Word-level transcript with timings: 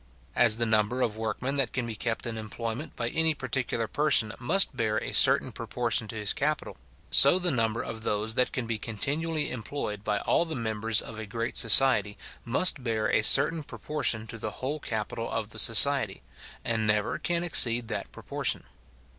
As 0.35 0.57
the 0.57 0.65
number 0.65 1.03
of 1.03 1.15
workmen 1.15 1.57
that 1.57 1.73
can 1.73 1.85
be 1.85 1.95
kept 1.95 2.25
in 2.25 2.35
employment 2.35 2.95
by 2.95 3.09
any 3.09 3.35
particular 3.35 3.87
person 3.87 4.33
must 4.39 4.75
bear 4.75 4.97
a 4.97 5.13
certain 5.13 5.51
proportion 5.51 6.07
to 6.07 6.15
his 6.15 6.33
capital, 6.33 6.75
so 7.11 7.37
the 7.37 7.51
number 7.51 7.83
of 7.83 8.01
those 8.01 8.33
that 8.33 8.51
can 8.51 8.65
be 8.65 8.79
continually 8.79 9.51
employed 9.51 10.03
by 10.03 10.17
all 10.21 10.43
the 10.43 10.55
members 10.55 11.03
of 11.03 11.19
a 11.19 11.27
great 11.27 11.55
society 11.55 12.17
must 12.43 12.83
bear 12.83 13.11
a 13.11 13.21
certain 13.21 13.61
proportion 13.61 14.25
to 14.25 14.39
the 14.39 14.49
whole 14.65 14.79
capital 14.79 15.29
of 15.29 15.49
the 15.49 15.59
society, 15.59 16.23
and 16.65 16.87
never 16.87 17.19
can 17.19 17.43
exceed 17.43 17.87
that 17.87 18.11
proportion. 18.11 18.63